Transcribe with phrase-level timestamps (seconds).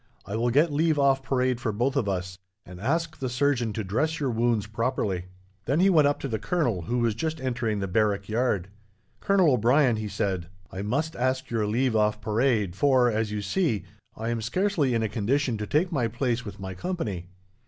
[0.25, 3.83] I will get leave off parade for both of us, and ask the surgeon to
[3.83, 5.25] dress your wounds properly."
[5.65, 8.69] Then he went up to the colonel, who was just entering the barrack yard.
[9.19, 13.83] "Colonel O'Brien," he said, "I must ask your leave off parade, for, as you see,
[14.17, 17.27] I am scarcely in a condition to take my place with my company."